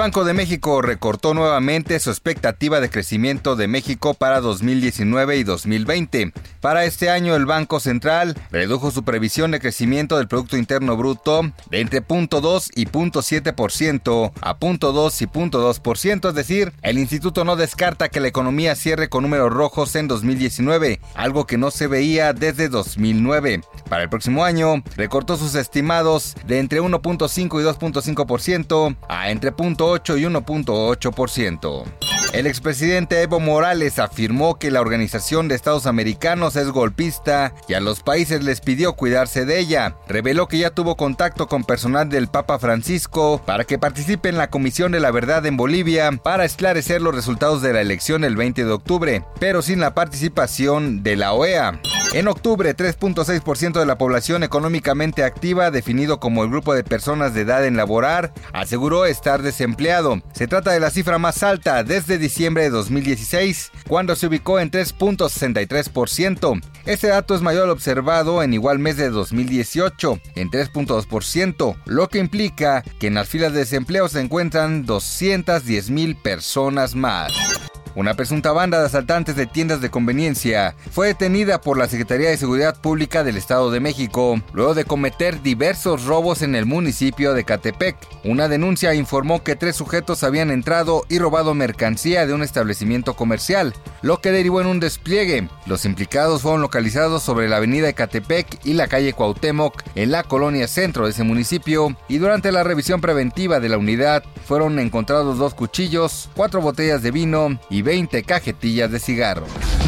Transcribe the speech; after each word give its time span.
Banco 0.00 0.24
de 0.24 0.32
México 0.32 0.80
recortó 0.80 1.34
nuevamente 1.34 2.00
su 2.00 2.08
expectativa 2.08 2.80
de 2.80 2.88
crecimiento 2.88 3.54
de 3.54 3.68
México 3.68 4.14
para 4.14 4.40
2019 4.40 5.36
y 5.36 5.44
2020. 5.44 6.32
Para 6.62 6.86
este 6.86 7.10
año 7.10 7.36
el 7.36 7.44
Banco 7.44 7.80
Central 7.80 8.34
redujo 8.50 8.92
su 8.92 9.04
previsión 9.04 9.50
de 9.50 9.60
crecimiento 9.60 10.16
del 10.16 10.26
Producto 10.26 10.56
Interno 10.56 10.96
Bruto 10.96 11.52
de 11.70 11.80
entre 11.82 12.02
0.2 12.02 12.70
y 12.74 12.86
0.7% 12.86 14.32
a 14.40 14.58
0.2 14.58 15.20
y 15.20 15.26
0.2%, 15.26 16.28
es 16.30 16.34
decir, 16.34 16.72
el 16.80 16.98
instituto 16.98 17.44
no 17.44 17.56
descarta 17.56 18.08
que 18.08 18.20
la 18.20 18.28
economía 18.28 18.76
cierre 18.76 19.10
con 19.10 19.24
números 19.24 19.52
rojos 19.52 19.94
en 19.96 20.08
2019, 20.08 20.98
algo 21.14 21.46
que 21.46 21.58
no 21.58 21.70
se 21.70 21.88
veía 21.88 22.32
desde 22.32 22.70
2009. 22.70 23.60
Para 23.90 24.04
el 24.04 24.08
próximo 24.08 24.44
año 24.44 24.82
recortó 24.96 25.36
sus 25.36 25.54
estimados 25.56 26.36
de 26.46 26.58
entre 26.58 26.80
1.5 26.80 27.60
y 27.60 27.64
2.5% 27.64 28.96
a 29.06 29.30
entre 29.30 29.52
0.8 29.52 29.89
y 29.96 30.24
1.8%. 30.24 31.84
El 32.32 32.46
expresidente 32.46 33.22
Evo 33.22 33.40
Morales 33.40 33.98
afirmó 33.98 34.56
que 34.56 34.70
la 34.70 34.80
Organización 34.80 35.48
de 35.48 35.56
Estados 35.56 35.86
Americanos 35.86 36.54
es 36.54 36.68
golpista 36.68 37.52
y 37.66 37.74
a 37.74 37.80
los 37.80 38.02
países 38.04 38.44
les 38.44 38.60
pidió 38.60 38.92
cuidarse 38.92 39.44
de 39.44 39.58
ella. 39.58 39.96
Reveló 40.06 40.46
que 40.46 40.58
ya 40.58 40.70
tuvo 40.70 40.96
contacto 40.96 41.48
con 41.48 41.64
personal 41.64 42.08
del 42.08 42.28
Papa 42.28 42.60
Francisco 42.60 43.42
para 43.44 43.64
que 43.64 43.80
participe 43.80 44.28
en 44.28 44.38
la 44.38 44.48
Comisión 44.48 44.92
de 44.92 45.00
la 45.00 45.10
Verdad 45.10 45.44
en 45.46 45.56
Bolivia 45.56 46.12
para 46.22 46.44
esclarecer 46.44 47.02
los 47.02 47.16
resultados 47.16 47.62
de 47.62 47.72
la 47.72 47.80
elección 47.80 48.22
el 48.22 48.36
20 48.36 48.64
de 48.64 48.72
octubre, 48.72 49.24
pero 49.40 49.60
sin 49.60 49.80
la 49.80 49.94
participación 49.94 51.02
de 51.02 51.16
la 51.16 51.32
OEA. 51.32 51.80
En 52.12 52.26
octubre, 52.26 52.76
3.6% 52.76 53.78
de 53.78 53.86
la 53.86 53.96
población 53.96 54.42
económicamente 54.42 55.22
activa, 55.22 55.70
definido 55.70 56.18
como 56.18 56.42
el 56.42 56.50
grupo 56.50 56.74
de 56.74 56.82
personas 56.82 57.34
de 57.34 57.42
edad 57.42 57.64
en 57.64 57.76
laborar, 57.76 58.32
aseguró 58.52 59.04
estar 59.04 59.42
desempleado. 59.42 60.20
Se 60.32 60.48
trata 60.48 60.72
de 60.72 60.80
la 60.80 60.90
cifra 60.90 61.18
más 61.18 61.44
alta 61.44 61.84
desde 61.84 62.18
diciembre 62.18 62.64
de 62.64 62.70
2016, 62.70 63.70
cuando 63.86 64.16
se 64.16 64.26
ubicó 64.26 64.58
en 64.58 64.72
3.63%. 64.72 66.60
Este 66.84 67.06
dato 67.06 67.36
es 67.36 67.42
mayor 67.42 67.64
al 67.64 67.70
observado 67.70 68.42
en 68.42 68.54
igual 68.54 68.80
mes 68.80 68.96
de 68.96 69.10
2018, 69.10 70.20
en 70.34 70.50
3.2%, 70.50 71.76
lo 71.84 72.08
que 72.08 72.18
implica 72.18 72.82
que 72.98 73.06
en 73.06 73.14
las 73.14 73.28
filas 73.28 73.52
de 73.52 73.60
desempleo 73.60 74.08
se 74.08 74.20
encuentran 74.20 74.84
210 74.84 75.90
mil 75.90 76.16
personas 76.16 76.96
más. 76.96 77.49
Una 77.96 78.14
presunta 78.14 78.52
banda 78.52 78.78
de 78.78 78.86
asaltantes 78.86 79.34
de 79.34 79.46
tiendas 79.46 79.80
de 79.80 79.90
conveniencia 79.90 80.76
fue 80.92 81.08
detenida 81.08 81.60
por 81.60 81.76
la 81.76 81.88
Secretaría 81.88 82.30
de 82.30 82.36
Seguridad 82.36 82.80
Pública 82.80 83.24
del 83.24 83.36
Estado 83.36 83.72
de 83.72 83.80
México 83.80 84.40
luego 84.52 84.74
de 84.74 84.84
cometer 84.84 85.42
diversos 85.42 86.04
robos 86.04 86.42
en 86.42 86.54
el 86.54 86.66
municipio 86.66 87.34
de 87.34 87.44
Catepec. 87.44 87.96
Una 88.22 88.46
denuncia 88.46 88.94
informó 88.94 89.42
que 89.42 89.56
tres 89.56 89.74
sujetos 89.74 90.22
habían 90.22 90.52
entrado 90.52 91.04
y 91.08 91.18
robado 91.18 91.52
mercancía 91.54 92.26
de 92.26 92.32
un 92.32 92.42
establecimiento 92.42 93.14
comercial, 93.14 93.74
lo 94.02 94.20
que 94.20 94.30
derivó 94.30 94.60
en 94.60 94.68
un 94.68 94.78
despliegue. 94.78 95.48
Los 95.66 95.84
implicados 95.84 96.42
fueron 96.42 96.60
localizados 96.60 97.24
sobre 97.24 97.48
la 97.48 97.56
avenida 97.56 97.86
de 97.86 97.94
Catepec 97.94 98.64
y 98.64 98.74
la 98.74 98.86
calle 98.86 99.14
Cuauhtémoc 99.14 99.82
en 99.96 100.12
la 100.12 100.22
colonia 100.22 100.68
centro 100.68 101.06
de 101.06 101.10
ese 101.10 101.24
municipio 101.24 101.96
y 102.08 102.18
durante 102.18 102.52
la 102.52 102.62
revisión 102.62 103.00
preventiva 103.00 103.58
de 103.58 103.68
la 103.68 103.78
unidad 103.78 104.22
fueron 104.46 104.78
encontrados 104.78 105.38
dos 105.38 105.54
cuchillos, 105.54 106.28
cuatro 106.36 106.60
botellas 106.60 107.02
de 107.02 107.10
vino 107.10 107.58
y 107.80 107.82
20 107.82 108.22
cajetillas 108.24 108.90
de 108.90 108.98
cigarro. 108.98 109.46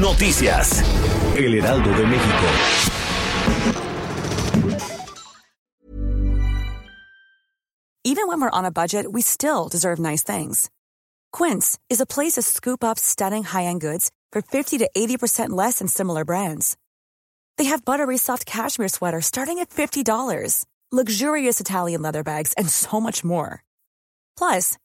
Noticias. 0.00 0.82
El 1.36 1.54
Heraldo 1.54 1.90
de 1.90 2.06
México. 2.06 2.46
Even 8.06 8.28
when 8.28 8.40
we're 8.40 8.50
on 8.50 8.64
a 8.64 8.70
budget, 8.70 9.12
we 9.12 9.22
still 9.22 9.68
deserve 9.68 9.98
nice 9.98 10.22
things. 10.22 10.70
Quince 11.32 11.78
is 11.90 12.00
a 12.00 12.06
place 12.06 12.34
to 12.34 12.42
scoop 12.42 12.84
up 12.84 12.98
stunning 12.98 13.44
high-end 13.44 13.80
goods 13.80 14.10
for 14.30 14.42
50 14.42 14.78
to 14.78 14.90
80% 14.96 15.50
less 15.50 15.78
than 15.78 15.88
similar 15.88 16.24
brands. 16.24 16.76
They 17.58 17.64
have 17.64 17.84
buttery 17.84 18.18
soft 18.18 18.46
cashmere 18.46 18.88
sweaters 18.88 19.26
starting 19.26 19.58
at 19.58 19.70
$50, 19.70 20.64
luxurious 20.92 21.60
Italian 21.60 22.02
leather 22.02 22.22
bags, 22.22 22.52
and 22.56 22.68
so 22.68 23.00
much 23.00 23.24
more. 23.24 23.62
Plus, 24.36 24.76